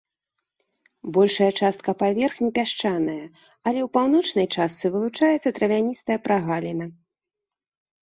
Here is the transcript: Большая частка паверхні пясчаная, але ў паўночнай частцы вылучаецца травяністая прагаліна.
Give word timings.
Большая 1.17 1.49
частка 1.59 1.89
паверхні 2.01 2.49
пясчаная, 2.57 3.25
але 3.67 3.79
ў 3.85 3.93
паўночнай 4.01 4.47
частцы 4.55 4.85
вылучаецца 4.99 5.49
травяністая 5.61 6.17
прагаліна. 6.29 6.85